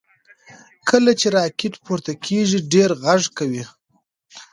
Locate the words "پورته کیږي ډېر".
1.85-2.89